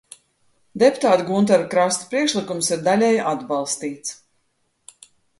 [0.83, 4.15] Deputāta Guntara Krasta priekšlikums ir daļēji atbalstīts.